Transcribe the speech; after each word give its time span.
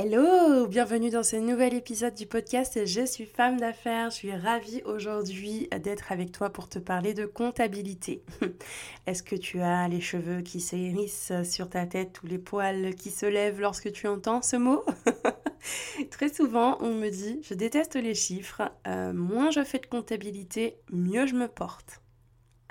Hello, 0.00 0.68
bienvenue 0.68 1.10
dans 1.10 1.24
ce 1.24 1.34
nouvel 1.34 1.74
épisode 1.74 2.14
du 2.14 2.24
podcast 2.24 2.86
Je 2.86 3.04
suis 3.04 3.26
femme 3.26 3.58
d'affaires. 3.58 4.10
Je 4.10 4.14
suis 4.14 4.32
ravie 4.32 4.80
aujourd'hui 4.84 5.68
d'être 5.82 6.12
avec 6.12 6.30
toi 6.30 6.50
pour 6.50 6.68
te 6.68 6.78
parler 6.78 7.14
de 7.14 7.26
comptabilité. 7.26 8.22
Est-ce 9.08 9.24
que 9.24 9.34
tu 9.34 9.60
as 9.60 9.88
les 9.88 10.00
cheveux 10.00 10.42
qui 10.42 10.60
s'hérissent 10.60 11.32
sur 11.42 11.68
ta 11.68 11.84
tête 11.84 12.22
ou 12.22 12.28
les 12.28 12.38
poils 12.38 12.94
qui 12.94 13.10
se 13.10 13.26
lèvent 13.26 13.60
lorsque 13.60 13.90
tu 13.90 14.06
entends 14.06 14.40
ce 14.40 14.54
mot? 14.54 14.84
Très 16.12 16.32
souvent, 16.32 16.78
on 16.80 16.94
me 16.94 17.08
dit, 17.08 17.40
je 17.42 17.54
déteste 17.54 17.96
les 17.96 18.14
chiffres, 18.14 18.70
euh, 18.86 19.12
moins 19.12 19.50
je 19.50 19.64
fais 19.64 19.80
de 19.80 19.86
comptabilité, 19.86 20.76
mieux 20.92 21.26
je 21.26 21.34
me 21.34 21.48
porte. 21.48 22.00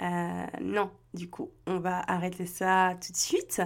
Euh, 0.01 0.45
non, 0.61 0.91
du 1.13 1.29
coup, 1.29 1.51
on 1.65 1.79
va 1.79 1.99
arrêter 2.09 2.45
ça 2.45 2.95
tout 3.03 3.11
de 3.11 3.17
suite. 3.17 3.61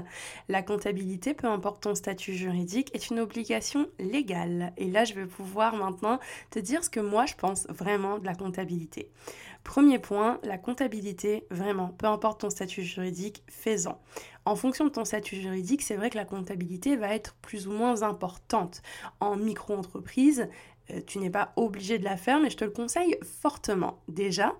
La 0.48 0.64
comptabilité, 0.64 1.34
peu 1.34 1.48
importe 1.48 1.84
ton 1.84 1.96
statut 1.96 2.34
juridique, 2.34 2.90
est 2.94 3.10
une 3.10 3.20
obligation 3.20 3.88
légale. 4.00 4.74
Et 4.78 4.90
là, 4.90 5.04
je 5.04 5.14
vais 5.14 5.26
pouvoir 5.26 5.76
maintenant 5.76 6.20
te 6.50 6.60
dire 6.60 6.84
ce 6.84 6.90
que 6.90 7.00
moi, 7.00 7.26
je 7.26 7.36
pense 7.36 7.68
vraiment 7.68 8.18
de 8.18 8.26
la 8.26 8.36
comptabilité. 8.36 9.12
Premier 9.64 10.00
point, 10.00 10.40
la 10.44 10.58
comptabilité, 10.58 11.46
vraiment, 11.52 11.90
peu 11.90 12.08
importe 12.08 12.42
ton 12.42 12.50
statut 12.50 12.84
juridique, 12.84 13.44
fais-en. 13.48 14.02
En 14.46 14.56
fonction 14.56 14.86
de 14.86 14.90
ton 14.90 15.06
statut 15.06 15.36
juridique, 15.36 15.84
c'est 15.84 15.96
vrai 15.96 16.10
que 16.10 16.18
la 16.18 16.26
comptabilité 16.26 16.96
va 16.96 17.14
être 17.14 17.36
plus 17.42 17.68
ou 17.68 17.72
moins 17.72 18.02
importante. 18.02 18.82
En 19.20 19.36
micro-entreprise, 19.36 20.48
euh, 20.90 21.02
tu 21.06 21.20
n'es 21.20 21.30
pas 21.30 21.54
obligé 21.58 22.00
de 22.00 22.04
la 22.04 22.18
faire, 22.18 22.40
mais 22.40 22.50
je 22.50 22.58
te 22.58 22.66
le 22.66 22.72
conseille 22.72 23.18
fortement. 23.22 24.00
Déjà, 24.08 24.56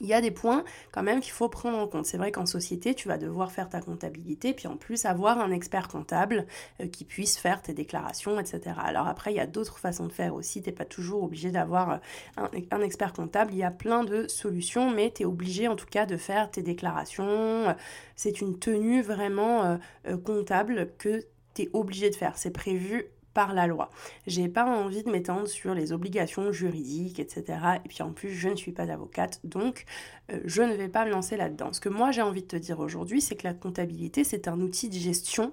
il 0.00 0.06
y 0.06 0.14
a 0.14 0.20
des 0.20 0.30
points 0.30 0.64
quand 0.92 1.02
même 1.02 1.20
qu'il 1.20 1.32
faut 1.32 1.48
prendre 1.48 1.78
en 1.78 1.86
compte. 1.86 2.06
C'est 2.06 2.18
vrai 2.18 2.32
qu'en 2.32 2.46
société, 2.46 2.94
tu 2.94 3.08
vas 3.08 3.18
devoir 3.18 3.50
faire 3.50 3.68
ta 3.68 3.80
comptabilité, 3.80 4.52
puis 4.52 4.66
en 4.68 4.76
plus 4.76 5.06
avoir 5.06 5.40
un 5.40 5.50
expert 5.50 5.88
comptable 5.88 6.46
euh, 6.80 6.86
qui 6.86 7.04
puisse 7.04 7.38
faire 7.38 7.62
tes 7.62 7.72
déclarations, 7.72 8.38
etc. 8.38 8.76
Alors 8.78 9.06
après, 9.06 9.32
il 9.32 9.36
y 9.36 9.40
a 9.40 9.46
d'autres 9.46 9.78
façons 9.78 10.06
de 10.06 10.12
faire 10.12 10.34
aussi. 10.34 10.62
Tu 10.62 10.68
n'es 10.68 10.74
pas 10.74 10.84
toujours 10.84 11.22
obligé 11.22 11.50
d'avoir 11.50 12.00
euh, 12.40 12.58
un, 12.70 12.80
expert 12.82 13.12
comptable. 13.12 13.52
Il 13.52 13.58
y 13.58 13.64
a 13.64 13.70
plein 13.70 14.04
de 14.04 14.28
solutions, 14.28 14.90
mais 14.90 15.12
tu 15.14 15.22
es 15.22 15.24
obligé 15.24 15.68
en 15.68 15.76
tout 15.76 15.86
cas 15.86 16.06
de 16.06 16.16
faire 16.16 16.50
tes 16.50 16.62
déclarations. 16.62 17.74
C'est 18.16 18.40
une 18.40 18.58
tenue 18.58 19.02
vraiment 19.02 19.78
euh, 20.06 20.16
comptable 20.18 20.90
que 20.98 21.24
tu 21.54 21.62
es 21.62 21.70
obligé 21.72 22.10
de 22.10 22.14
faire. 22.14 22.36
C'est 22.36 22.50
prévu 22.50 23.06
par 23.36 23.52
la 23.52 23.66
loi. 23.66 23.90
J'ai 24.26 24.48
pas 24.48 24.64
envie 24.64 25.02
de 25.02 25.10
m'étendre 25.10 25.46
sur 25.46 25.74
les 25.74 25.92
obligations 25.92 26.52
juridiques, 26.52 27.20
etc. 27.20 27.58
Et 27.84 27.88
puis 27.88 28.02
en 28.02 28.10
plus, 28.10 28.30
je 28.30 28.48
ne 28.48 28.56
suis 28.56 28.72
pas 28.72 28.90
avocate, 28.90 29.40
donc 29.44 29.84
euh, 30.32 30.40
je 30.46 30.62
ne 30.62 30.72
vais 30.72 30.88
pas 30.88 31.04
me 31.04 31.10
lancer 31.10 31.36
là-dedans. 31.36 31.74
Ce 31.74 31.80
que 31.80 31.90
moi 31.90 32.12
j'ai 32.12 32.22
envie 32.22 32.40
de 32.40 32.46
te 32.46 32.56
dire 32.56 32.80
aujourd'hui, 32.80 33.20
c'est 33.20 33.36
que 33.36 33.46
la 33.46 33.52
comptabilité, 33.52 34.24
c'est 34.24 34.48
un 34.48 34.58
outil 34.62 34.88
de 34.88 34.94
gestion 34.94 35.52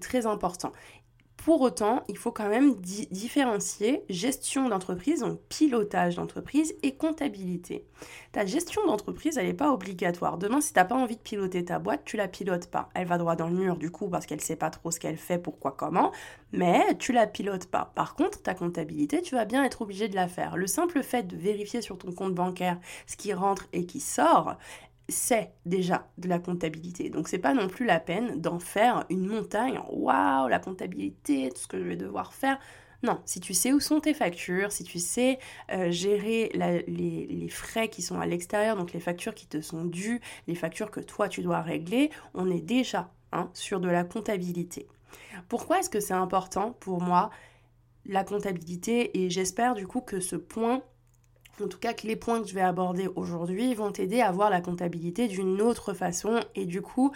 très 0.00 0.24
important. 0.24 0.72
Pour 1.44 1.60
autant, 1.62 2.02
il 2.08 2.18
faut 2.18 2.32
quand 2.32 2.48
même 2.48 2.74
différencier 2.74 4.02
gestion 4.10 4.68
d'entreprise, 4.68 5.20
donc 5.20 5.40
pilotage 5.48 6.16
d'entreprise 6.16 6.74
et 6.82 6.96
comptabilité. 6.96 7.86
Ta 8.32 8.44
gestion 8.44 8.84
d'entreprise, 8.84 9.38
elle 9.38 9.46
n'est 9.46 9.54
pas 9.54 9.72
obligatoire. 9.72 10.36
Demain, 10.36 10.60
si 10.60 10.72
tu 10.72 10.78
n'as 10.78 10.84
pas 10.84 10.96
envie 10.96 11.16
de 11.16 11.22
piloter 11.22 11.64
ta 11.64 11.78
boîte, 11.78 12.02
tu 12.04 12.16
la 12.16 12.28
pilotes 12.28 12.66
pas. 12.66 12.90
Elle 12.94 13.06
va 13.06 13.18
droit 13.18 13.36
dans 13.36 13.48
le 13.48 13.54
mur 13.54 13.76
du 13.76 13.90
coup 13.90 14.08
parce 14.08 14.26
qu'elle 14.26 14.38
ne 14.38 14.42
sait 14.42 14.56
pas 14.56 14.68
trop 14.68 14.90
ce 14.90 15.00
qu'elle 15.00 15.16
fait, 15.16 15.38
pourquoi, 15.38 15.72
comment, 15.72 16.12
mais 16.52 16.96
tu 16.98 17.12
la 17.12 17.26
pilotes 17.26 17.66
pas. 17.66 17.92
Par 17.94 18.14
contre, 18.14 18.42
ta 18.42 18.54
comptabilité, 18.54 19.22
tu 19.22 19.36
vas 19.36 19.44
bien 19.44 19.64
être 19.64 19.80
obligé 19.80 20.08
de 20.08 20.16
la 20.16 20.28
faire. 20.28 20.56
Le 20.56 20.66
simple 20.66 21.02
fait 21.02 21.22
de 21.22 21.36
vérifier 21.36 21.80
sur 21.80 21.96
ton 21.96 22.12
compte 22.12 22.34
bancaire 22.34 22.78
ce 23.06 23.16
qui 23.16 23.32
rentre 23.32 23.68
et 23.72 23.86
qui 23.86 24.00
sort, 24.00 24.56
c'est 25.08 25.52
déjà 25.64 26.06
de 26.18 26.28
la 26.28 26.38
comptabilité. 26.38 27.08
Donc 27.10 27.28
c'est 27.28 27.38
pas 27.38 27.54
non 27.54 27.68
plus 27.68 27.86
la 27.86 28.00
peine 28.00 28.40
d'en 28.40 28.58
faire 28.58 29.04
une 29.10 29.26
montagne. 29.26 29.80
Waouh, 29.90 30.48
la 30.48 30.58
comptabilité, 30.58 31.50
tout 31.50 31.60
ce 31.60 31.66
que 31.66 31.78
je 31.78 31.84
vais 31.84 31.96
devoir 31.96 32.34
faire. 32.34 32.58
Non, 33.02 33.20
si 33.24 33.38
tu 33.40 33.54
sais 33.54 33.72
où 33.72 33.78
sont 33.78 34.00
tes 34.00 34.12
factures, 34.12 34.72
si 34.72 34.82
tu 34.82 34.98
sais 34.98 35.38
euh, 35.70 35.90
gérer 35.90 36.50
les, 36.52 37.48
frais 37.48 37.88
qui 37.88 38.02
sont 38.02 38.20
à 38.20 38.26
l'extérieur, 38.26 38.76
donc 38.76 38.92
les 38.92 39.00
factures 39.00 39.34
qui 39.34 39.46
te 39.46 39.60
sont 39.60 39.84
dues, 39.84 40.20
les 40.48 40.56
factures 40.56 40.90
que 40.90 41.00
toi 41.00 41.28
tu 41.28 41.42
dois 41.42 41.60
régler, 41.60 42.10
on 42.34 42.50
est 42.50 42.60
déjà 42.60 43.10
hein, 43.32 43.50
sur 43.54 43.80
de 43.80 43.88
la 43.88 44.04
comptabilité. 44.04 44.88
Pourquoi 45.48 45.78
est-ce 45.78 45.90
que 45.90 46.00
c'est 46.00 46.14
important 46.14 46.72
pour 46.80 47.00
moi 47.00 47.30
la 48.04 48.24
comptabilité? 48.24 49.22
Et 49.22 49.30
j'espère 49.30 49.74
du 49.74 49.86
coup 49.86 50.00
que 50.00 50.18
ce 50.18 50.36
point 50.36 50.82
en 51.62 51.68
tout 51.68 51.78
cas 51.78 51.92
que 51.92 52.06
les 52.06 52.16
points 52.16 52.42
que 52.42 52.48
je 52.48 52.54
vais 52.54 52.60
aborder 52.60 53.08
aujourd'hui 53.14 53.74
vont 53.74 53.92
t'aider 53.92 54.20
à 54.20 54.32
voir 54.32 54.50
la 54.50 54.60
comptabilité 54.60 55.28
d'une 55.28 55.60
autre 55.60 55.92
façon 55.92 56.40
et 56.54 56.66
du 56.66 56.82
coup 56.82 57.12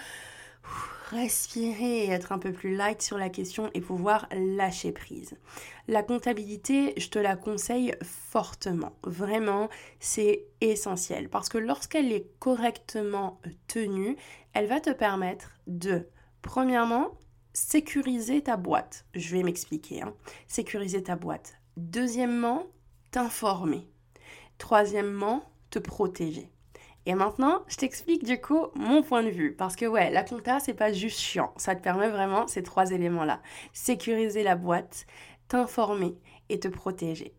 respirer 1.10 2.04
et 2.04 2.10
être 2.10 2.32
un 2.32 2.38
peu 2.38 2.52
plus 2.52 2.74
light 2.74 3.02
sur 3.02 3.18
la 3.18 3.28
question 3.28 3.70
et 3.74 3.80
pouvoir 3.80 4.28
lâcher 4.32 4.92
prise. 4.92 5.34
La 5.88 6.02
comptabilité, 6.02 6.94
je 6.96 7.08
te 7.08 7.18
la 7.18 7.36
conseille 7.36 7.94
fortement. 8.02 8.96
Vraiment, 9.04 9.68
c'est 10.00 10.46
essentiel 10.60 11.28
parce 11.28 11.48
que 11.48 11.58
lorsqu'elle 11.58 12.12
est 12.12 12.26
correctement 12.38 13.40
tenue, 13.68 14.16
elle 14.54 14.66
va 14.66 14.80
te 14.80 14.90
permettre 14.90 15.50
de, 15.66 16.08
premièrement, 16.40 17.18
sécuriser 17.52 18.42
ta 18.42 18.56
boîte. 18.56 19.04
Je 19.14 19.36
vais 19.36 19.42
m'expliquer. 19.42 20.02
Hein. 20.02 20.14
Sécuriser 20.48 21.02
ta 21.02 21.16
boîte. 21.16 21.54
Deuxièmement, 21.76 22.66
t'informer. 23.10 23.86
Troisièmement, 24.62 25.42
te 25.70 25.80
protéger. 25.80 26.48
Et 27.04 27.16
maintenant, 27.16 27.64
je 27.66 27.78
t'explique 27.78 28.22
du 28.22 28.40
coup 28.40 28.68
mon 28.76 29.02
point 29.02 29.24
de 29.24 29.28
vue. 29.28 29.56
Parce 29.56 29.74
que 29.74 29.86
ouais, 29.86 30.08
la 30.12 30.22
compta, 30.22 30.60
c'est 30.60 30.72
pas 30.72 30.92
juste 30.92 31.18
chiant. 31.18 31.52
Ça 31.56 31.74
te 31.74 31.82
permet 31.82 32.08
vraiment 32.08 32.46
ces 32.46 32.62
trois 32.62 32.92
éléments-là. 32.92 33.42
Sécuriser 33.72 34.44
la 34.44 34.54
boîte, 34.54 35.04
t'informer 35.48 36.14
et 36.48 36.60
te 36.60 36.68
protéger. 36.68 37.34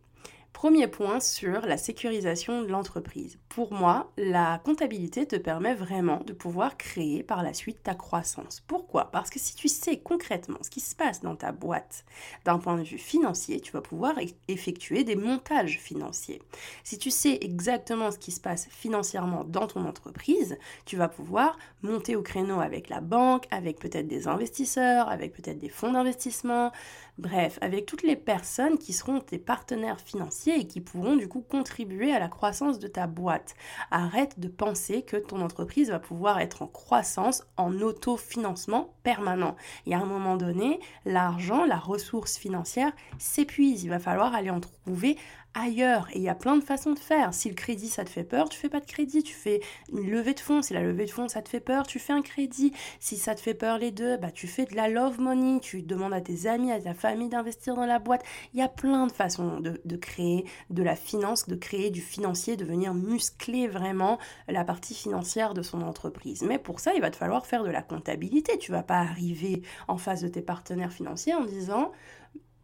Premier 0.54 0.86
point 0.86 1.18
sur 1.18 1.66
la 1.66 1.76
sécurisation 1.76 2.62
de 2.62 2.68
l'entreprise. 2.68 3.38
Pour 3.48 3.72
moi, 3.74 4.12
la 4.16 4.60
comptabilité 4.64 5.26
te 5.26 5.34
permet 5.34 5.74
vraiment 5.74 6.20
de 6.24 6.32
pouvoir 6.32 6.76
créer 6.78 7.24
par 7.24 7.42
la 7.42 7.52
suite 7.52 7.82
ta 7.82 7.94
croissance. 7.94 8.62
Pourquoi? 8.66 9.10
Parce 9.10 9.30
que 9.30 9.40
si 9.40 9.56
tu 9.56 9.68
sais 9.68 9.98
concrètement 9.98 10.58
ce 10.62 10.70
qui 10.70 10.80
se 10.80 10.94
passe 10.94 11.20
dans 11.20 11.34
ta 11.34 11.50
boîte 11.50 12.04
d'un 12.44 12.58
point 12.58 12.78
de 12.78 12.84
vue 12.84 12.98
financier, 12.98 13.60
tu 13.60 13.72
vas 13.72 13.80
pouvoir 13.80 14.14
effectuer 14.46 15.02
des 15.02 15.16
montages 15.16 15.80
financiers. 15.80 16.40
Si 16.84 16.98
tu 16.98 17.10
sais 17.10 17.36
exactement 17.42 18.12
ce 18.12 18.18
qui 18.18 18.30
se 18.30 18.40
passe 18.40 18.68
financièrement 18.70 19.44
dans 19.44 19.66
ton 19.66 19.84
entreprise, 19.84 20.56
tu 20.86 20.96
vas 20.96 21.08
pouvoir 21.08 21.58
monter 21.82 22.14
au 22.14 22.22
créneau 22.22 22.60
avec 22.60 22.88
la 22.88 23.00
banque, 23.00 23.46
avec 23.50 23.80
peut-être 23.80 24.06
des 24.06 24.28
investisseurs, 24.28 25.08
avec 25.08 25.32
peut-être 25.32 25.58
des 25.58 25.68
fonds 25.68 25.92
d'investissement, 25.92 26.70
bref, 27.18 27.58
avec 27.60 27.86
toutes 27.86 28.02
les 28.02 28.16
personnes 28.16 28.78
qui 28.78 28.92
seront 28.92 29.20
tes 29.20 29.38
partenaires 29.38 30.00
financiers 30.00 30.60
et 30.60 30.66
qui 30.66 30.80
pourront 30.80 31.16
du 31.16 31.28
coup 31.28 31.40
contribuer 31.40 32.12
à 32.12 32.18
la 32.18 32.28
croissance 32.28 32.78
de 32.78 32.88
ta 32.88 33.06
boîte. 33.06 33.54
Arrête 33.90 34.40
de 34.40 34.48
penser 34.48 35.02
que 35.02 35.16
ton 35.16 35.40
entreprise 35.40 35.90
va 35.90 35.98
pouvoir 35.98 36.40
être 36.40 36.62
en 36.62 36.66
croissance 36.66 37.44
en 37.56 37.80
autofinancement 37.80 38.94
permanent. 39.02 39.56
Il 39.86 39.92
y 39.92 39.94
a 39.94 40.00
un 40.00 40.06
moment 40.06 40.36
donné, 40.36 40.80
l'argent, 41.04 41.64
la 41.64 41.78
ressource 41.78 42.36
financière 42.36 42.92
s'épuise. 43.18 43.84
Il 43.84 43.90
va 43.90 43.98
falloir 43.98 44.34
aller 44.34 44.50
en 44.50 44.60
trouver 44.60 45.16
ailleurs. 45.54 46.08
Et 46.12 46.18
il 46.18 46.22
y 46.22 46.28
a 46.28 46.34
plein 46.34 46.56
de 46.56 46.64
façons 46.64 46.92
de 46.92 46.98
faire. 46.98 47.32
Si 47.32 47.48
le 47.48 47.54
crédit, 47.54 47.88
ça 47.88 48.04
te 48.04 48.10
fait 48.10 48.24
peur, 48.24 48.48
tu 48.48 48.58
fais 48.58 48.68
pas 48.68 48.80
de 48.80 48.86
crédit, 48.86 49.22
tu 49.22 49.34
fais 49.34 49.60
une 49.92 50.10
levée 50.10 50.34
de 50.34 50.40
fonds. 50.40 50.62
Si 50.62 50.74
la 50.74 50.82
levée 50.82 51.06
de 51.06 51.10
fonds, 51.10 51.28
ça 51.28 51.42
te 51.42 51.48
fait 51.48 51.60
peur, 51.60 51.86
tu 51.86 51.98
fais 51.98 52.12
un 52.12 52.22
crédit. 52.22 52.72
Si 53.00 53.16
ça 53.16 53.34
te 53.34 53.40
fait 53.40 53.54
peur 53.54 53.78
les 53.78 53.90
deux, 53.90 54.16
bah, 54.16 54.30
tu 54.30 54.46
fais 54.46 54.64
de 54.64 54.74
la 54.74 54.88
love 54.88 55.20
money, 55.20 55.60
tu 55.60 55.82
demandes 55.82 56.12
à 56.12 56.20
tes 56.20 56.46
amis, 56.46 56.72
à 56.72 56.80
ta 56.80 56.94
famille 56.94 57.28
d'investir 57.28 57.74
dans 57.74 57.86
la 57.86 57.98
boîte. 57.98 58.22
Il 58.52 58.60
y 58.60 58.62
a 58.62 58.68
plein 58.68 59.06
de 59.06 59.12
façons 59.12 59.60
de, 59.60 59.80
de 59.84 59.96
créer 59.96 60.44
de 60.70 60.82
la 60.82 60.96
finance, 60.96 61.46
de 61.48 61.56
créer 61.56 61.90
du 61.90 62.00
financier, 62.00 62.56
de 62.56 62.64
venir 62.64 62.94
muscler 62.94 63.68
vraiment 63.68 64.18
la 64.48 64.64
partie 64.64 64.94
financière 64.94 65.54
de 65.54 65.62
son 65.62 65.82
entreprise. 65.82 66.42
Mais 66.42 66.58
pour 66.58 66.80
ça, 66.80 66.94
il 66.94 67.00
va 67.00 67.10
te 67.10 67.16
falloir 67.16 67.46
faire 67.46 67.64
de 67.64 67.70
la 67.70 67.82
comptabilité. 67.82 68.58
Tu 68.58 68.72
vas 68.72 68.82
pas 68.82 68.98
arriver 68.98 69.62
en 69.88 69.96
face 69.96 70.22
de 70.22 70.28
tes 70.28 70.42
partenaires 70.42 70.92
financiers 70.92 71.34
en 71.34 71.44
disant 71.44 71.92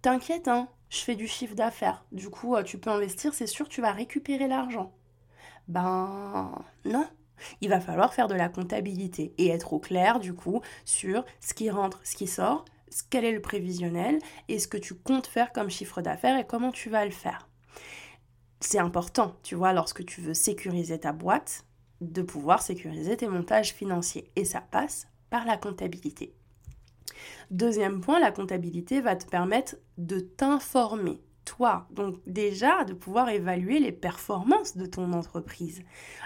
T'inquiète, 0.02 0.48
hein, 0.48 0.68
je 0.90 0.98
fais 0.98 1.16
du 1.16 1.26
chiffre 1.26 1.54
d'affaires. 1.54 2.04
Du 2.12 2.28
coup, 2.28 2.56
euh, 2.56 2.62
tu 2.62 2.78
peux 2.78 2.90
investir, 2.90 3.32
c'est 3.32 3.46
sûr, 3.46 3.68
tu 3.68 3.80
vas 3.80 3.92
récupérer 3.92 4.48
l'argent. 4.48 4.92
Ben 5.68 6.52
non. 6.84 7.08
Il 7.62 7.70
va 7.70 7.80
falloir 7.80 8.12
faire 8.12 8.28
de 8.28 8.34
la 8.34 8.50
comptabilité 8.50 9.32
et 9.38 9.48
être 9.48 9.72
au 9.72 9.78
clair 9.78 10.20
du 10.20 10.34
coup 10.34 10.60
sur 10.84 11.24
ce 11.40 11.54
qui 11.54 11.70
rentre, 11.70 11.98
ce 12.04 12.14
qui 12.14 12.26
sort, 12.26 12.66
quel 13.08 13.24
est 13.24 13.32
le 13.32 13.40
prévisionnel 13.40 14.18
et 14.48 14.58
ce 14.58 14.68
que 14.68 14.76
tu 14.76 14.94
comptes 14.94 15.26
faire 15.26 15.52
comme 15.52 15.70
chiffre 15.70 16.02
d'affaires 16.02 16.38
et 16.38 16.46
comment 16.46 16.72
tu 16.72 16.90
vas 16.90 17.04
le 17.04 17.10
faire. 17.10 17.48
C'est 18.60 18.78
important, 18.78 19.36
tu 19.42 19.54
vois, 19.54 19.72
lorsque 19.72 20.04
tu 20.04 20.20
veux 20.20 20.34
sécuriser 20.34 21.00
ta 21.00 21.12
boîte, 21.12 21.64
de 22.02 22.22
pouvoir 22.22 22.62
sécuriser 22.62 23.16
tes 23.16 23.28
montages 23.28 23.72
financiers. 23.72 24.30
Et 24.36 24.44
ça 24.44 24.60
passe 24.60 25.06
par 25.30 25.46
la 25.46 25.56
comptabilité. 25.56 26.34
Deuxième 27.50 28.00
point, 28.00 28.20
la 28.20 28.32
comptabilité 28.32 29.00
va 29.00 29.16
te 29.16 29.26
permettre 29.26 29.76
de 29.98 30.20
t'informer 30.20 31.20
toi. 31.44 31.86
Donc 31.90 32.16
déjà, 32.26 32.84
de 32.84 32.92
pouvoir 32.92 33.28
évaluer 33.28 33.80
les 33.80 33.92
performances 33.92 34.76
de 34.76 34.86
ton 34.86 35.12
entreprise. 35.12 35.82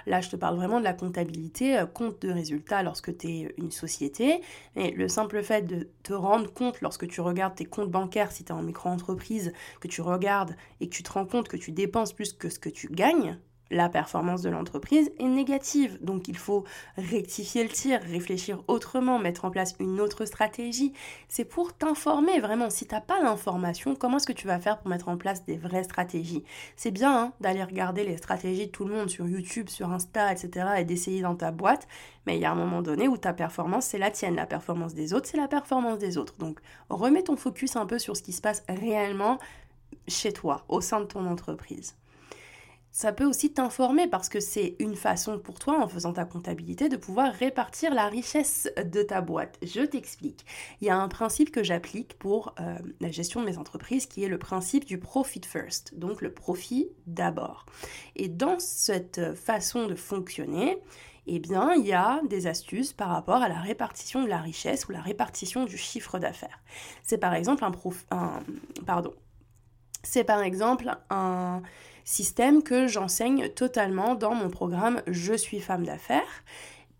Là, 0.06 0.20
je 0.20 0.28
te 0.28 0.36
parle 0.36 0.56
vraiment 0.56 0.80
de 0.80 0.84
la 0.84 0.92
comptabilité, 0.92 1.78
euh, 1.78 1.86
compte 1.86 2.20
de 2.22 2.30
résultats 2.30 2.82
lorsque 2.82 3.16
tu 3.16 3.28
es 3.28 3.54
une 3.56 3.70
société. 3.70 4.42
Et 4.76 4.90
le 4.90 5.08
simple 5.08 5.42
fait 5.42 5.62
de 5.62 5.88
te 6.02 6.12
rendre 6.12 6.52
compte 6.52 6.80
lorsque 6.80 7.08
tu 7.08 7.20
regardes 7.20 7.54
tes 7.54 7.64
comptes 7.64 7.90
bancaires, 7.90 8.32
si 8.32 8.44
tu 8.44 8.52
es 8.52 8.54
en 8.54 8.62
micro-entreprise, 8.62 9.52
que 9.80 9.88
tu 9.88 10.02
regardes 10.02 10.56
et 10.80 10.88
que 10.88 10.94
tu 10.94 11.02
te 11.02 11.12
rends 11.12 11.26
compte 11.26 11.48
que 11.48 11.56
tu 11.56 11.72
dépenses 11.72 12.12
plus 12.12 12.32
que 12.32 12.48
ce 12.48 12.58
que 12.58 12.68
tu 12.68 12.88
gagnes, 12.88 13.38
la 13.74 13.88
performance 13.88 14.40
de 14.40 14.50
l'entreprise 14.50 15.10
est 15.18 15.28
négative. 15.28 15.98
Donc 16.00 16.28
il 16.28 16.38
faut 16.38 16.64
rectifier 16.96 17.64
le 17.64 17.68
tir, 17.68 18.00
réfléchir 18.02 18.62
autrement, 18.68 19.18
mettre 19.18 19.44
en 19.44 19.50
place 19.50 19.74
une 19.80 20.00
autre 20.00 20.24
stratégie. 20.24 20.92
C'est 21.28 21.44
pour 21.44 21.74
t'informer 21.76 22.38
vraiment. 22.40 22.70
Si 22.70 22.86
tu 22.86 22.94
n'as 22.94 23.00
pas 23.00 23.20
l'information, 23.20 23.96
comment 23.96 24.18
est-ce 24.18 24.26
que 24.26 24.32
tu 24.32 24.46
vas 24.46 24.60
faire 24.60 24.78
pour 24.78 24.88
mettre 24.88 25.08
en 25.08 25.16
place 25.16 25.44
des 25.44 25.56
vraies 25.56 25.82
stratégies? 25.82 26.44
C'est 26.76 26.92
bien 26.92 27.18
hein, 27.18 27.32
d'aller 27.40 27.64
regarder 27.64 28.04
les 28.04 28.16
stratégies 28.16 28.66
de 28.66 28.70
tout 28.70 28.84
le 28.84 28.94
monde 28.94 29.10
sur 29.10 29.26
YouTube, 29.26 29.68
sur 29.68 29.90
Insta, 29.90 30.32
etc. 30.32 30.66
et 30.78 30.84
d'essayer 30.84 31.20
dans 31.20 31.34
ta 31.34 31.50
boîte. 31.50 31.88
Mais 32.26 32.36
il 32.36 32.40
y 32.40 32.44
a 32.44 32.52
un 32.52 32.56
moment 32.56 32.80
donné 32.80 33.08
où 33.08 33.16
ta 33.16 33.32
performance, 33.32 33.86
c'est 33.86 33.98
la 33.98 34.12
tienne. 34.12 34.36
La 34.36 34.46
performance 34.46 34.94
des 34.94 35.12
autres, 35.12 35.28
c'est 35.28 35.36
la 35.36 35.48
performance 35.48 35.98
des 35.98 36.16
autres. 36.16 36.36
Donc 36.38 36.60
remets 36.88 37.24
ton 37.24 37.36
focus 37.36 37.74
un 37.74 37.86
peu 37.86 37.98
sur 37.98 38.16
ce 38.16 38.22
qui 38.22 38.32
se 38.32 38.40
passe 38.40 38.62
réellement 38.68 39.38
chez 40.06 40.32
toi, 40.32 40.64
au 40.68 40.80
sein 40.80 41.00
de 41.00 41.06
ton 41.06 41.26
entreprise 41.26 41.96
ça 42.94 43.12
peut 43.12 43.24
aussi 43.24 43.52
t'informer 43.52 44.06
parce 44.06 44.28
que 44.28 44.38
c'est 44.38 44.76
une 44.78 44.94
façon 44.94 45.40
pour 45.40 45.58
toi, 45.58 45.82
en 45.82 45.88
faisant 45.88 46.12
ta 46.12 46.24
comptabilité, 46.24 46.88
de 46.88 46.96
pouvoir 46.96 47.32
répartir 47.32 47.92
la 47.92 48.06
richesse 48.06 48.70
de 48.76 49.02
ta 49.02 49.20
boîte. 49.20 49.58
Je 49.62 49.80
t'explique. 49.80 50.46
Il 50.80 50.86
y 50.86 50.90
a 50.90 50.96
un 50.96 51.08
principe 51.08 51.50
que 51.50 51.64
j'applique 51.64 52.16
pour 52.20 52.54
euh, 52.60 52.78
la 53.00 53.10
gestion 53.10 53.40
de 53.40 53.46
mes 53.46 53.58
entreprises 53.58 54.06
qui 54.06 54.22
est 54.22 54.28
le 54.28 54.38
principe 54.38 54.84
du 54.84 54.98
profit 54.98 55.40
first, 55.44 55.98
donc 55.98 56.22
le 56.22 56.32
profit 56.32 56.88
d'abord. 57.08 57.66
Et 58.14 58.28
dans 58.28 58.60
cette 58.60 59.34
façon 59.34 59.88
de 59.88 59.96
fonctionner, 59.96 60.78
eh 61.26 61.40
bien, 61.40 61.74
il 61.74 61.84
y 61.84 61.94
a 61.94 62.20
des 62.28 62.46
astuces 62.46 62.92
par 62.92 63.08
rapport 63.08 63.42
à 63.42 63.48
la 63.48 63.58
répartition 63.58 64.22
de 64.22 64.28
la 64.28 64.38
richesse 64.38 64.86
ou 64.86 64.92
la 64.92 65.00
répartition 65.00 65.64
du 65.64 65.76
chiffre 65.76 66.20
d'affaires. 66.20 66.60
C'est 67.02 67.18
par 67.18 67.34
exemple 67.34 67.64
un, 67.64 67.72
prof, 67.72 68.06
un 68.12 68.38
pardon. 68.86 69.14
C'est 70.04 70.22
par 70.22 70.42
exemple 70.42 70.96
un 71.10 71.62
système 72.04 72.62
que 72.62 72.86
j'enseigne 72.86 73.48
totalement 73.48 74.14
dans 74.14 74.34
mon 74.34 74.50
programme 74.50 75.02
Je 75.06 75.34
suis 75.34 75.60
femme 75.60 75.84
d'affaires 75.84 76.44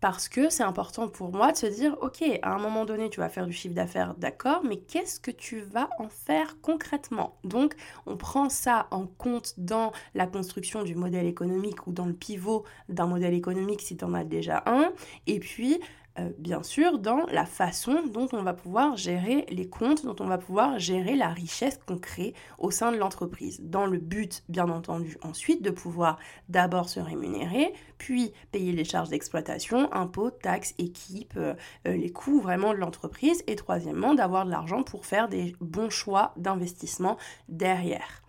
parce 0.01 0.29
que 0.29 0.49
c'est 0.49 0.63
important 0.63 1.07
pour 1.07 1.31
moi 1.31 1.51
de 1.51 1.57
se 1.57 1.65
dire, 1.65 1.97
ok, 2.01 2.23
à 2.43 2.53
un 2.53 2.59
moment 2.59 2.85
donné, 2.85 3.09
tu 3.09 3.21
vas 3.21 3.29
faire 3.29 3.47
du 3.47 3.53
chiffre 3.53 3.73
d'affaires, 3.73 4.13
d'accord, 4.19 4.61
mais 4.63 4.77
qu'est-ce 4.77 5.19
que 5.19 5.31
tu 5.31 5.61
vas 5.61 5.89
en 5.97 6.09
faire 6.09 6.57
concrètement? 6.61 7.37
Donc, 7.43 7.73
on 8.05 8.17
prend 8.17 8.49
ça 8.49 8.87
en 8.91 9.07
compte 9.07 9.55
dans 9.57 9.91
la 10.13 10.27
construction 10.27 10.83
du 10.83 10.93
modèle 10.93 11.25
économique 11.25 11.87
ou 11.87 11.91
dans 11.91 12.05
le 12.05 12.13
pivot 12.13 12.65
d'un 12.87 13.07
modèle 13.07 13.33
économique 13.33 13.81
si 13.81 13.97
tu 13.97 14.05
en 14.05 14.13
as 14.13 14.23
déjà 14.23 14.61
un, 14.67 14.91
et 15.25 15.39
puis 15.39 15.79
euh, 16.19 16.29
bien 16.37 16.63
sûr, 16.63 16.99
dans 16.99 17.25
la 17.31 17.45
façon 17.45 18.03
dont 18.07 18.27
on 18.31 18.41
va 18.41 18.53
pouvoir 18.53 18.95
gérer 18.95 19.45
les 19.49 19.67
comptes, 19.67 20.05
dont 20.05 20.15
on 20.19 20.27
va 20.27 20.37
pouvoir 20.37 20.79
gérer 20.79 21.15
la 21.15 21.29
richesse 21.29 21.79
qu'on 21.85 21.97
crée 21.97 22.33
au 22.57 22.71
sein 22.71 22.91
de 22.91 22.97
l'entreprise. 22.97 23.59
Dans 23.61 23.85
le 23.85 23.97
but, 23.97 24.43
bien 24.47 24.69
entendu, 24.69 25.17
ensuite 25.21 25.61
de 25.61 25.71
pouvoir 25.71 26.17
d'abord 26.47 26.87
se 26.87 26.99
rémunérer, 26.99 27.73
puis 27.97 28.31
payer 28.51 28.71
les 28.71 28.85
charges 28.85 29.09
d'exploitation, 29.09 29.91
impôts, 29.93 30.31
taxes, 30.31 30.73
équipes, 30.77 31.37
euh, 31.37 31.53
les 31.85 32.11
coûts 32.11 32.39
vraiment 32.39 32.73
de 32.73 32.79
l'entreprise, 32.79 33.43
et 33.47 33.55
troisièmement, 33.55 34.13
d'avoir 34.13 34.45
de 34.45 34.51
l'argent 34.51 34.83
pour 34.83 35.05
faire 35.05 35.27
des 35.27 35.55
bons 35.59 35.89
choix 35.89 36.33
d'investissement 36.37 37.17
derrière. 37.49 38.21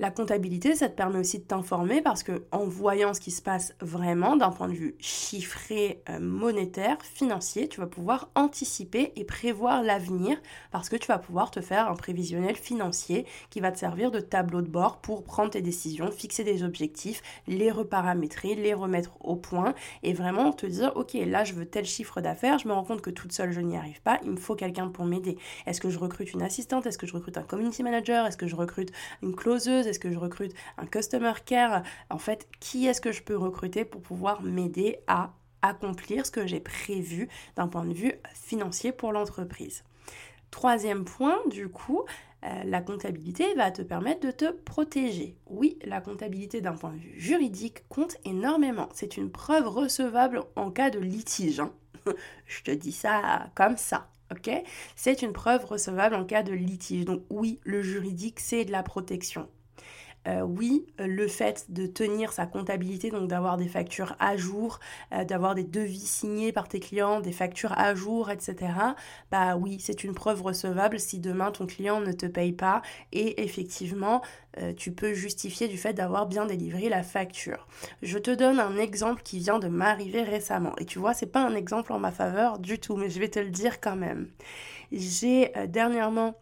La 0.00 0.12
comptabilité, 0.12 0.76
ça 0.76 0.88
te 0.88 0.94
permet 0.94 1.18
aussi 1.18 1.40
de 1.40 1.44
t'informer 1.44 2.00
parce 2.02 2.22
que 2.22 2.44
en 2.52 2.64
voyant 2.66 3.14
ce 3.14 3.20
qui 3.20 3.32
se 3.32 3.42
passe 3.42 3.74
vraiment 3.80 4.36
d'un 4.36 4.50
point 4.52 4.68
de 4.68 4.74
vue 4.74 4.94
chiffré, 5.00 6.04
euh, 6.08 6.20
monétaire, 6.20 6.98
financier, 7.02 7.68
tu 7.68 7.80
vas 7.80 7.88
pouvoir 7.88 8.30
anticiper 8.36 9.12
et 9.16 9.24
prévoir 9.24 9.82
l'avenir 9.82 10.40
parce 10.70 10.88
que 10.88 10.94
tu 10.94 11.08
vas 11.08 11.18
pouvoir 11.18 11.50
te 11.50 11.60
faire 11.60 11.88
un 11.88 11.96
prévisionnel 11.96 12.54
financier 12.54 13.26
qui 13.50 13.58
va 13.58 13.72
te 13.72 13.78
servir 13.78 14.12
de 14.12 14.20
tableau 14.20 14.62
de 14.62 14.68
bord 14.68 15.00
pour 15.00 15.24
prendre 15.24 15.50
tes 15.50 15.62
décisions, 15.62 16.12
fixer 16.12 16.44
des 16.44 16.62
objectifs, 16.62 17.20
les 17.48 17.72
reparamétrer, 17.72 18.54
les 18.54 18.74
remettre 18.74 19.16
au 19.18 19.34
point 19.34 19.74
et 20.04 20.12
vraiment 20.12 20.52
te 20.52 20.66
dire 20.66 20.92
ok 20.94 21.14
là 21.26 21.42
je 21.42 21.54
veux 21.54 21.66
tel 21.66 21.84
chiffre 21.84 22.20
d'affaires, 22.20 22.60
je 22.60 22.68
me 22.68 22.72
rends 22.72 22.84
compte 22.84 23.02
que 23.02 23.10
toute 23.10 23.32
seule 23.32 23.50
je 23.50 23.60
n'y 23.60 23.76
arrive 23.76 24.00
pas, 24.02 24.20
il 24.22 24.30
me 24.30 24.36
faut 24.36 24.54
quelqu'un 24.54 24.86
pour 24.90 25.06
m'aider. 25.06 25.38
Est-ce 25.66 25.80
que 25.80 25.90
je 25.90 25.98
recrute 25.98 26.32
une 26.32 26.42
assistante? 26.42 26.86
Est-ce 26.86 26.98
que 26.98 27.06
je 27.08 27.14
recrute 27.14 27.36
un 27.36 27.42
community 27.42 27.82
manager? 27.82 28.26
Est-ce 28.26 28.36
que 28.36 28.46
je 28.46 28.54
recrute 28.54 28.92
une 29.22 29.34
closeuse? 29.34 29.87
Est-ce 29.88 29.98
que 29.98 30.12
je 30.12 30.18
recrute 30.18 30.54
un 30.76 30.86
customer 30.86 31.32
care? 31.44 31.82
En 32.10 32.18
fait, 32.18 32.48
qui 32.60 32.86
est-ce 32.86 33.00
que 33.00 33.12
je 33.12 33.22
peux 33.22 33.36
recruter 33.36 33.84
pour 33.84 34.00
pouvoir 34.00 34.42
m'aider 34.42 34.98
à 35.06 35.32
accomplir 35.62 36.24
ce 36.24 36.30
que 36.30 36.46
j'ai 36.46 36.60
prévu 36.60 37.28
d'un 37.56 37.66
point 37.66 37.84
de 37.84 37.94
vue 37.94 38.12
financier 38.34 38.92
pour 38.92 39.12
l'entreprise? 39.12 39.82
Troisième 40.50 41.04
point, 41.04 41.38
du 41.50 41.68
coup, 41.68 42.04
euh, 42.44 42.62
la 42.64 42.80
comptabilité 42.80 43.52
va 43.54 43.70
te 43.70 43.82
permettre 43.82 44.26
de 44.26 44.30
te 44.30 44.50
protéger. 44.50 45.36
Oui, 45.46 45.78
la 45.84 46.00
comptabilité 46.00 46.60
d'un 46.60 46.72
point 46.72 46.92
de 46.92 46.98
vue 46.98 47.18
juridique 47.18 47.86
compte 47.88 48.16
énormément. 48.24 48.88
C'est 48.94 49.16
une 49.16 49.30
preuve 49.30 49.68
recevable 49.68 50.42
en 50.56 50.70
cas 50.70 50.90
de 50.90 51.00
litige. 51.00 51.60
Hein. 51.60 51.72
Je 52.46 52.62
te 52.62 52.70
dis 52.70 52.92
ça 52.92 53.50
comme 53.54 53.76
ça. 53.76 54.08
Ok? 54.30 54.50
C'est 54.94 55.22
une 55.22 55.32
preuve 55.32 55.64
recevable 55.64 56.14
en 56.14 56.24
cas 56.24 56.42
de 56.42 56.52
litige. 56.52 57.04
Donc 57.04 57.22
oui, 57.30 57.60
le 57.64 57.82
juridique, 57.82 58.40
c'est 58.40 58.64
de 58.64 58.72
la 58.72 58.82
protection. 58.82 59.48
Euh, 60.28 60.42
oui, 60.42 60.84
le 60.98 61.26
fait 61.26 61.66
de 61.70 61.86
tenir 61.86 62.32
sa 62.32 62.46
comptabilité, 62.46 63.10
donc 63.10 63.28
d'avoir 63.28 63.56
des 63.56 63.68
factures 63.68 64.14
à 64.18 64.36
jour, 64.36 64.78
euh, 65.12 65.24
d'avoir 65.24 65.54
des 65.54 65.64
devis 65.64 65.98
signés 65.98 66.52
par 66.52 66.68
tes 66.68 66.80
clients, 66.80 67.20
des 67.20 67.32
factures 67.32 67.72
à 67.72 67.94
jour, 67.94 68.30
etc., 68.30 68.72
bah 69.30 69.56
oui, 69.56 69.78
c'est 69.80 70.04
une 70.04 70.14
preuve 70.14 70.42
recevable 70.42 71.00
si 71.00 71.18
demain 71.18 71.50
ton 71.50 71.66
client 71.66 72.00
ne 72.00 72.12
te 72.12 72.26
paye 72.26 72.52
pas 72.52 72.82
et 73.12 73.42
effectivement, 73.42 74.22
euh, 74.58 74.74
tu 74.74 74.92
peux 74.92 75.14
justifier 75.14 75.68
du 75.68 75.78
fait 75.78 75.94
d'avoir 75.94 76.26
bien 76.26 76.46
délivré 76.46 76.88
la 76.88 77.02
facture. 77.02 77.66
Je 78.02 78.18
te 78.18 78.30
donne 78.30 78.60
un 78.60 78.76
exemple 78.76 79.22
qui 79.22 79.38
vient 79.38 79.58
de 79.58 79.68
m'arriver 79.68 80.22
récemment 80.22 80.74
et 80.78 80.84
tu 80.84 80.98
vois, 80.98 81.14
c'est 81.14 81.26
pas 81.26 81.44
un 81.46 81.54
exemple 81.54 81.92
en 81.92 81.98
ma 81.98 82.12
faveur 82.12 82.58
du 82.58 82.78
tout, 82.78 82.96
mais 82.96 83.08
je 83.08 83.18
vais 83.20 83.28
te 83.28 83.38
le 83.38 83.50
dire 83.50 83.80
quand 83.80 83.96
même. 83.96 84.28
J'ai 84.92 85.52
dernièrement 85.68 86.34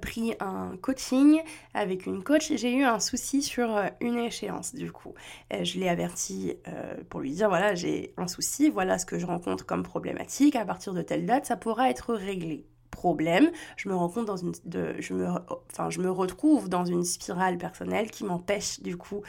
pris 0.00 0.34
un 0.40 0.76
coaching 0.80 1.40
avec 1.74 2.06
une 2.06 2.22
coach. 2.22 2.52
J'ai 2.54 2.74
eu 2.74 2.84
un 2.84 3.00
souci 3.00 3.42
sur 3.42 3.76
euh, 3.76 3.88
une 4.00 4.18
échéance 4.18 4.74
du 4.74 4.90
coup. 4.92 5.14
je 5.50 5.78
l'ai 5.78 5.88
averti 5.88 6.54
euh, 6.68 6.94
pour 7.08 7.20
lui 7.20 7.32
dire 7.32 7.48
voilà 7.48 7.74
j'ai 7.74 8.12
un 8.16 8.28
souci, 8.28 8.70
voilà 8.70 8.98
ce 8.98 9.06
que 9.06 9.18
je 9.18 9.26
rencontre 9.26 9.66
comme 9.66 9.82
problématique, 9.82 10.56
à 10.56 10.64
partir 10.64 10.94
de 10.94 11.02
telle 11.02 11.26
date 11.26 11.46
ça 11.46 11.56
pourra 11.56 11.90
être 11.90 12.14
réglé 12.14 12.66
problème, 12.94 13.50
je 13.76 13.88
me 13.88 13.94
rends 13.94 14.08
compte 14.08 14.26
dans 14.26 14.36
une, 14.36 14.52
je 14.98 15.12
me, 15.12 15.28
enfin, 15.70 15.90
je 15.90 16.00
me 16.00 16.10
retrouve 16.10 16.68
dans 16.68 16.84
une 16.84 17.04
spirale 17.04 17.58
personnelle 17.58 18.10
qui 18.10 18.24
m'empêche 18.24 18.80
du 18.80 18.96
coup 18.96 19.22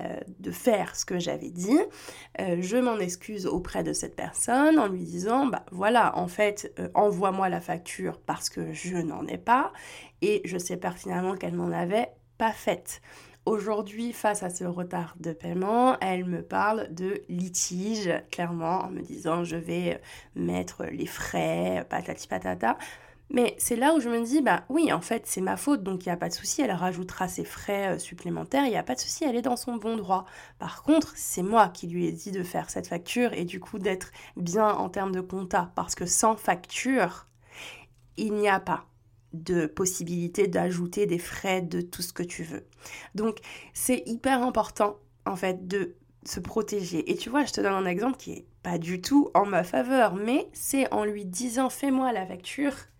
euh, 0.00 0.16
de 0.38 0.50
faire 0.50 0.96
ce 0.96 1.04
que 1.04 1.18
j'avais 1.18 1.50
dit. 1.50 1.78
Euh, 2.40 2.56
je 2.60 2.78
m'en 2.78 2.98
excuse 2.98 3.46
auprès 3.46 3.82
de 3.82 3.92
cette 3.92 4.16
personne 4.16 4.78
en 4.78 4.88
lui 4.88 5.04
disant, 5.04 5.46
bah 5.46 5.64
voilà, 5.70 6.16
en 6.16 6.26
fait, 6.26 6.72
euh, 6.78 6.88
envoie-moi 6.94 7.48
la 7.48 7.60
facture 7.60 8.18
parce 8.18 8.48
que 8.48 8.72
je 8.72 8.96
n'en 8.96 9.26
ai 9.26 9.38
pas 9.38 9.72
et 10.22 10.40
je 10.44 10.56
sais 10.58 10.76
pertinemment 10.76 11.36
qu'elle 11.36 11.56
n'en 11.56 11.72
avait 11.72 12.08
pas 12.38 12.52
faite. 12.52 13.02
Aujourd'hui, 13.46 14.12
face 14.12 14.42
à 14.42 14.50
ce 14.50 14.64
retard 14.64 15.16
de 15.18 15.32
paiement, 15.32 15.98
elle 16.00 16.24
me 16.26 16.42
parle 16.42 16.92
de 16.94 17.22
litige, 17.28 18.10
clairement, 18.30 18.84
en 18.84 18.90
me 18.90 19.00
disant 19.00 19.44
je 19.44 19.56
vais 19.56 20.00
mettre 20.34 20.84
les 20.84 21.06
frais, 21.06 21.86
patati 21.88 22.28
patata. 22.28 22.76
Mais 23.32 23.54
c'est 23.58 23.76
là 23.76 23.94
où 23.94 24.00
je 24.00 24.08
me 24.08 24.24
dis, 24.24 24.42
bah 24.42 24.64
oui, 24.68 24.92
en 24.92 25.00
fait, 25.00 25.22
c'est 25.26 25.40
ma 25.40 25.56
faute, 25.56 25.84
donc 25.84 26.04
il 26.04 26.08
n'y 26.08 26.12
a 26.12 26.16
pas 26.16 26.28
de 26.28 26.34
souci, 26.34 26.62
elle 26.62 26.72
rajoutera 26.72 27.28
ses 27.28 27.44
frais 27.44 27.94
euh, 27.94 27.98
supplémentaires, 27.98 28.64
il 28.64 28.70
n'y 28.70 28.76
a 28.76 28.82
pas 28.82 28.96
de 28.96 29.00
souci, 29.00 29.24
elle 29.24 29.36
est 29.36 29.42
dans 29.42 29.56
son 29.56 29.76
bon 29.76 29.96
droit. 29.96 30.26
Par 30.58 30.82
contre, 30.82 31.12
c'est 31.14 31.42
moi 31.42 31.68
qui 31.68 31.86
lui 31.86 32.06
ai 32.06 32.12
dit 32.12 32.32
de 32.32 32.42
faire 32.42 32.70
cette 32.70 32.88
facture 32.88 33.32
et 33.32 33.44
du 33.44 33.60
coup 33.60 33.78
d'être 33.78 34.10
bien 34.36 34.68
en 34.68 34.88
termes 34.88 35.12
de 35.12 35.20
compta, 35.20 35.70
parce 35.76 35.94
que 35.94 36.06
sans 36.06 36.36
facture, 36.36 37.28
il 38.16 38.34
n'y 38.34 38.48
a 38.48 38.58
pas 38.58 38.86
de 39.32 39.66
possibilité 39.66 40.48
d'ajouter 40.48 41.06
des 41.06 41.18
frais 41.18 41.62
de 41.62 41.80
tout 41.80 42.02
ce 42.02 42.12
que 42.12 42.24
tu 42.24 42.42
veux. 42.42 42.66
Donc, 43.14 43.38
c'est 43.74 44.02
hyper 44.06 44.42
important, 44.42 44.96
en 45.24 45.36
fait, 45.36 45.68
de 45.68 45.94
se 46.24 46.40
protéger. 46.40 47.08
Et 47.10 47.16
tu 47.16 47.30
vois, 47.30 47.44
je 47.44 47.52
te 47.52 47.60
donne 47.60 47.74
un 47.74 47.86
exemple 47.86 48.16
qui 48.16 48.32
est 48.32 48.46
pas 48.62 48.78
du 48.78 49.00
tout 49.00 49.30
en 49.34 49.46
ma 49.46 49.62
faveur, 49.62 50.16
mais 50.16 50.48
c'est 50.52 50.92
en 50.92 51.04
lui 51.04 51.24
disant 51.24 51.70
fais-moi 51.70 52.12
la 52.12 52.26
facture 52.26 52.74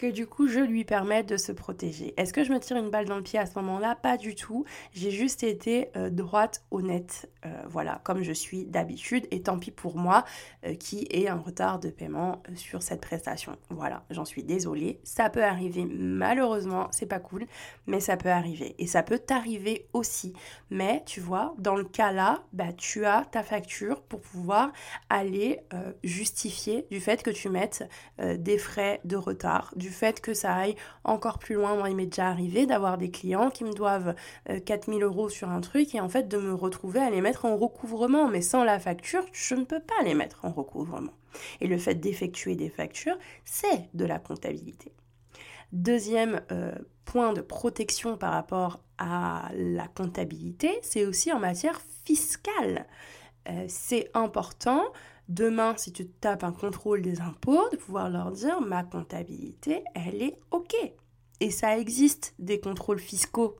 que 0.00 0.10
du 0.10 0.26
coup 0.26 0.48
je 0.48 0.60
lui 0.60 0.86
permette 0.86 1.28
de 1.28 1.36
se 1.36 1.52
protéger. 1.52 2.14
Est-ce 2.16 2.32
que 2.32 2.42
je 2.42 2.50
me 2.50 2.58
tire 2.58 2.78
une 2.78 2.88
balle 2.88 3.04
dans 3.04 3.18
le 3.18 3.22
pied 3.22 3.38
à 3.38 3.44
ce 3.44 3.52
moment-là? 3.56 3.96
Pas 3.96 4.16
du 4.16 4.34
tout. 4.34 4.64
J'ai 4.94 5.10
juste 5.10 5.42
été 5.42 5.90
euh, 5.94 6.08
droite, 6.08 6.64
honnête, 6.70 7.30
euh, 7.44 7.50
voilà, 7.68 8.00
comme 8.02 8.22
je 8.22 8.32
suis 8.32 8.64
d'habitude, 8.64 9.26
et 9.30 9.42
tant 9.42 9.58
pis 9.58 9.70
pour 9.70 9.98
moi 9.98 10.24
euh, 10.64 10.74
qui 10.74 11.06
ai 11.10 11.28
un 11.28 11.36
retard 11.36 11.80
de 11.80 11.90
paiement 11.90 12.42
sur 12.54 12.82
cette 12.82 13.02
prestation. 13.02 13.58
Voilà, 13.68 14.04
j'en 14.08 14.24
suis 14.24 14.42
désolée. 14.42 15.00
Ça 15.04 15.28
peut 15.28 15.44
arriver, 15.44 15.84
malheureusement, 15.84 16.88
c'est 16.92 17.04
pas 17.04 17.20
cool, 17.20 17.44
mais 17.86 18.00
ça 18.00 18.16
peut 18.16 18.30
arriver. 18.30 18.74
Et 18.78 18.86
ça 18.86 19.02
peut 19.02 19.18
t'arriver 19.18 19.86
aussi. 19.92 20.32
Mais 20.70 21.02
tu 21.04 21.20
vois, 21.20 21.54
dans 21.58 21.76
le 21.76 21.84
cas 21.84 22.10
là, 22.10 22.42
bah, 22.54 22.72
tu 22.72 23.04
as 23.04 23.26
ta 23.30 23.42
facture 23.42 24.00
pour 24.04 24.22
pouvoir 24.22 24.72
aller 25.10 25.60
justifier 26.02 26.86
du 26.90 27.00
fait 27.00 27.22
que 27.22 27.30
tu 27.30 27.50
mettes 27.50 27.86
des 28.18 28.56
frais 28.56 29.00
de 29.04 29.16
retard, 29.16 29.74
fait 29.90 30.20
que 30.20 30.34
ça 30.34 30.54
aille 30.54 30.76
encore 31.04 31.38
plus 31.38 31.54
loin. 31.54 31.76
Moi, 31.76 31.90
il 31.90 31.96
m'est 31.96 32.06
déjà 32.06 32.28
arrivé 32.28 32.66
d'avoir 32.66 32.98
des 32.98 33.10
clients 33.10 33.50
qui 33.50 33.64
me 33.64 33.72
doivent 33.72 34.14
4000 34.64 35.02
euh, 35.02 35.06
euros 35.06 35.28
sur 35.28 35.48
un 35.50 35.60
truc 35.60 35.94
et 35.94 36.00
en 36.00 36.08
fait 36.08 36.28
de 36.28 36.38
me 36.38 36.54
retrouver 36.54 37.00
à 37.00 37.10
les 37.10 37.20
mettre 37.20 37.44
en 37.44 37.56
recouvrement. 37.56 38.28
Mais 38.28 38.42
sans 38.42 38.64
la 38.64 38.78
facture, 38.78 39.24
je 39.32 39.54
ne 39.54 39.64
peux 39.64 39.80
pas 39.80 40.02
les 40.04 40.14
mettre 40.14 40.44
en 40.44 40.50
recouvrement. 40.50 41.12
Et 41.60 41.66
le 41.66 41.78
fait 41.78 41.94
d'effectuer 41.94 42.56
des 42.56 42.70
factures, 42.70 43.18
c'est 43.44 43.88
de 43.94 44.04
la 44.04 44.18
comptabilité. 44.18 44.92
Deuxième 45.72 46.42
euh, 46.50 46.72
point 47.04 47.32
de 47.32 47.40
protection 47.40 48.16
par 48.16 48.32
rapport 48.32 48.80
à 48.98 49.50
la 49.54 49.86
comptabilité, 49.86 50.70
c'est 50.82 51.06
aussi 51.06 51.32
en 51.32 51.38
matière 51.38 51.80
fiscale. 52.04 52.86
Euh, 53.48 53.64
c'est 53.68 54.10
important 54.14 54.82
demain, 55.30 55.74
si 55.76 55.92
tu 55.92 56.06
tapes 56.06 56.44
un 56.44 56.52
contrôle 56.52 57.00
des 57.00 57.20
impôts, 57.20 57.68
de 57.70 57.76
pouvoir 57.76 58.10
leur 58.10 58.32
dire 58.32 58.60
ma 58.60 58.84
comptabilité, 58.84 59.84
elle 59.94 60.22
est 60.22 60.38
OK. 60.50 60.74
Et 61.40 61.50
ça 61.50 61.78
existe 61.78 62.34
des 62.38 62.60
contrôles 62.60 62.98
fiscaux 62.98 63.56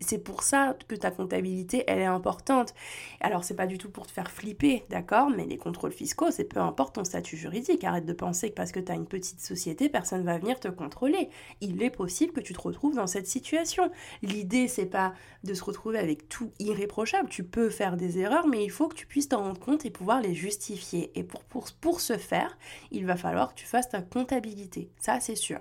c'est 0.00 0.18
pour 0.18 0.42
ça 0.42 0.76
que 0.88 0.94
ta 0.94 1.10
comptabilité, 1.10 1.84
elle 1.86 2.00
est 2.00 2.04
importante. 2.04 2.74
Alors, 3.20 3.44
c'est 3.44 3.54
pas 3.54 3.66
du 3.66 3.78
tout 3.78 3.90
pour 3.90 4.06
te 4.06 4.12
faire 4.12 4.30
flipper, 4.30 4.84
d'accord 4.90 5.30
Mais 5.30 5.46
les 5.46 5.56
contrôles 5.56 5.92
fiscaux, 5.92 6.30
c'est 6.30 6.44
peu 6.44 6.60
importe 6.60 6.96
ton 6.96 7.04
statut 7.04 7.36
juridique. 7.36 7.84
Arrête 7.84 8.04
de 8.04 8.12
penser 8.12 8.50
que 8.50 8.54
parce 8.54 8.72
que 8.72 8.80
tu 8.80 8.92
as 8.92 8.94
une 8.94 9.06
petite 9.06 9.40
société, 9.40 9.88
personne 9.88 10.24
va 10.24 10.38
venir 10.38 10.60
te 10.60 10.68
contrôler. 10.68 11.30
Il 11.60 11.82
est 11.82 11.90
possible 11.90 12.32
que 12.32 12.40
tu 12.40 12.52
te 12.52 12.60
retrouves 12.60 12.94
dans 12.94 13.06
cette 13.06 13.26
situation. 13.26 13.90
L'idée, 14.22 14.68
c'est 14.68 14.86
pas 14.86 15.14
de 15.44 15.54
se 15.54 15.64
retrouver 15.64 15.98
avec 15.98 16.28
tout 16.28 16.52
irréprochable. 16.58 17.28
Tu 17.28 17.44
peux 17.44 17.70
faire 17.70 17.96
des 17.96 18.18
erreurs, 18.18 18.46
mais 18.46 18.64
il 18.64 18.70
faut 18.70 18.88
que 18.88 18.94
tu 18.94 19.06
puisses 19.06 19.28
t'en 19.28 19.42
rendre 19.42 19.60
compte 19.60 19.86
et 19.86 19.90
pouvoir 19.90 20.20
les 20.20 20.34
justifier. 20.34 21.10
Et 21.14 21.24
pour, 21.24 21.42
pour, 21.44 21.66
pour 21.80 22.00
ce 22.00 22.18
faire, 22.18 22.58
il 22.90 23.06
va 23.06 23.16
falloir 23.16 23.54
que 23.54 23.60
tu 23.60 23.66
fasses 23.66 23.88
ta 23.88 24.02
comptabilité. 24.02 24.90
Ça, 25.00 25.20
c'est 25.20 25.36
sûr. 25.36 25.60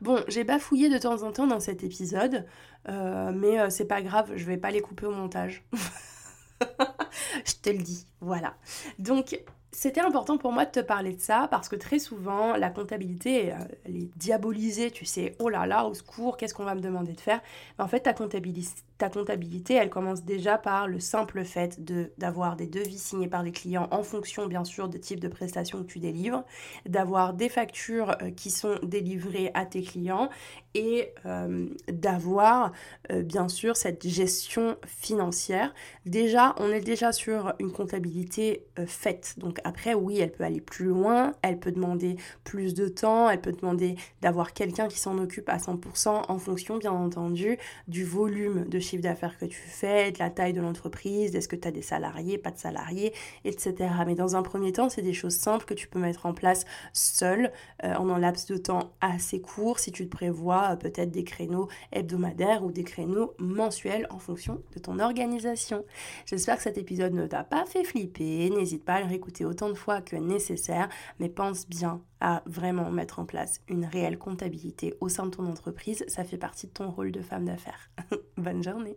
Bon, 0.00 0.22
j'ai 0.28 0.44
bafouillé 0.44 0.88
de 0.88 0.98
temps 0.98 1.22
en 1.22 1.32
temps 1.32 1.46
dans 1.46 1.60
cet 1.60 1.82
épisode, 1.82 2.46
euh, 2.88 3.32
mais 3.34 3.58
euh, 3.58 3.70
c'est 3.70 3.86
pas 3.86 4.00
grave, 4.00 4.32
je 4.36 4.44
vais 4.44 4.56
pas 4.56 4.70
les 4.70 4.80
couper 4.80 5.06
au 5.06 5.12
montage. 5.12 5.64
je 6.60 7.52
te 7.62 7.70
le 7.70 7.78
dis, 7.78 8.06
voilà. 8.20 8.54
Donc, 8.98 9.40
c'était 9.72 10.00
important 10.00 10.38
pour 10.38 10.52
moi 10.52 10.64
de 10.64 10.70
te 10.70 10.80
parler 10.80 11.14
de 11.14 11.20
ça 11.20 11.48
parce 11.50 11.68
que 11.68 11.76
très 11.76 11.98
souvent, 11.98 12.56
la 12.56 12.70
comptabilité, 12.70 13.52
euh, 13.52 13.56
elle 13.84 13.96
est 13.96 14.10
diabolisée, 14.16 14.90
tu 14.90 15.04
sais, 15.04 15.34
oh 15.40 15.48
là 15.48 15.66
là, 15.66 15.86
au 15.86 15.94
secours, 15.94 16.36
qu'est-ce 16.36 16.54
qu'on 16.54 16.64
va 16.64 16.74
me 16.76 16.80
demander 16.80 17.12
de 17.12 17.20
faire? 17.20 17.40
En 17.78 17.88
fait, 17.88 18.00
ta 18.00 18.12
comptabilité, 18.12 18.82
ta 18.98 19.08
comptabilité, 19.08 19.74
elle 19.74 19.90
commence 19.90 20.24
déjà 20.24 20.58
par 20.58 20.88
le 20.88 21.00
simple 21.00 21.44
fait 21.44 21.84
de 21.84 22.12
d'avoir 22.18 22.56
des 22.56 22.66
devis 22.66 22.98
signés 22.98 23.28
par 23.28 23.42
les 23.42 23.52
clients 23.52 23.88
en 23.92 24.02
fonction, 24.02 24.46
bien 24.46 24.64
sûr, 24.64 24.88
de 24.88 24.98
type 24.98 25.20
de 25.20 25.28
prestations 25.28 25.82
que 25.82 25.88
tu 25.88 26.00
délivres, 26.00 26.44
d'avoir 26.86 27.32
des 27.32 27.48
factures 27.48 28.16
euh, 28.22 28.30
qui 28.30 28.50
sont 28.50 28.78
délivrées 28.82 29.50
à 29.54 29.64
tes 29.64 29.82
clients 29.82 30.28
et 30.74 31.12
euh, 31.26 31.66
d'avoir, 31.90 32.72
bien 33.10 33.48
sûr, 33.48 33.76
cette 33.76 34.06
gestion 34.06 34.76
financière. 34.86 35.74
Déjà, 36.04 36.54
on 36.58 36.70
est 36.70 36.80
déjà 36.80 37.12
sur 37.12 37.54
une 37.58 37.72
comptabilité 37.72 38.66
faite, 38.86 39.34
donc 39.38 39.60
après, 39.64 39.94
oui, 39.94 40.18
elle 40.20 40.30
peut 40.30 40.44
aller 40.44 40.60
plus 40.60 40.86
loin, 40.86 41.34
elle 41.42 41.58
peut 41.58 41.72
demander 41.72 42.16
plus 42.44 42.74
de 42.74 42.88
temps, 42.88 43.28
elle 43.30 43.40
peut 43.40 43.52
demander 43.52 43.96
d'avoir 44.20 44.52
quelqu'un 44.52 44.88
qui 44.88 44.98
s'en 44.98 45.18
occupe 45.18 45.48
à 45.48 45.56
100% 45.56 46.24
en 46.28 46.38
fonction, 46.38 46.76
bien 46.76 46.92
entendu, 46.92 47.58
du 47.88 48.04
volume 48.04 48.66
de 48.68 48.78
chiffre 48.88 49.02
d'affaires 49.02 49.38
que 49.38 49.44
tu 49.44 49.60
fais, 49.60 50.12
de 50.12 50.18
la 50.18 50.30
taille 50.30 50.52
de 50.52 50.60
l'entreprise, 50.60 51.34
est-ce 51.34 51.48
que 51.48 51.56
tu 51.56 51.68
as 51.68 51.70
des 51.70 51.82
salariés, 51.82 52.38
pas 52.38 52.50
de 52.50 52.58
salariés, 52.58 53.12
etc. 53.44 53.74
Mais 54.06 54.14
dans 54.14 54.36
un 54.36 54.42
premier 54.42 54.72
temps, 54.72 54.88
c'est 54.88 55.02
des 55.02 55.12
choses 55.12 55.36
simples 55.36 55.64
que 55.64 55.74
tu 55.74 55.88
peux 55.88 55.98
mettre 55.98 56.26
en 56.26 56.32
place 56.32 56.64
seul 56.92 57.52
euh, 57.84 57.94
en 57.94 58.08
un 58.08 58.18
laps 58.18 58.46
de 58.46 58.56
temps 58.56 58.92
assez 59.00 59.40
court 59.40 59.78
si 59.78 59.92
tu 59.92 60.08
te 60.08 60.16
prévois 60.16 60.70
euh, 60.72 60.76
peut-être 60.76 61.10
des 61.10 61.24
créneaux 61.24 61.68
hebdomadaires 61.92 62.64
ou 62.64 62.72
des 62.72 62.84
créneaux 62.84 63.34
mensuels 63.38 64.06
en 64.10 64.18
fonction 64.18 64.62
de 64.74 64.78
ton 64.78 64.98
organisation. 64.98 65.84
J'espère 66.26 66.56
que 66.56 66.62
cet 66.62 66.78
épisode 66.78 67.12
ne 67.12 67.26
t'a 67.26 67.44
pas 67.44 67.64
fait 67.66 67.84
flipper. 67.84 68.50
N'hésite 68.50 68.84
pas 68.84 68.94
à 68.94 69.00
le 69.00 69.06
réécouter 69.06 69.44
autant 69.44 69.68
de 69.68 69.74
fois 69.74 70.00
que 70.00 70.16
nécessaire, 70.16 70.88
mais 71.18 71.28
pense 71.28 71.68
bien 71.68 72.02
à 72.20 72.42
vraiment 72.46 72.90
mettre 72.90 73.18
en 73.18 73.26
place 73.26 73.60
une 73.68 73.84
réelle 73.84 74.18
comptabilité 74.18 74.94
au 75.00 75.08
sein 75.08 75.26
de 75.26 75.30
ton 75.30 75.46
entreprise. 75.46 76.04
Ça 76.08 76.24
fait 76.24 76.38
partie 76.38 76.66
de 76.66 76.72
ton 76.72 76.90
rôle 76.90 77.12
de 77.12 77.22
femme 77.22 77.44
d'affaires. 77.44 77.90
Bonne 78.38 78.62
journée. 78.62 78.96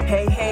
Hey, 0.00 0.26
hey, 0.28 0.51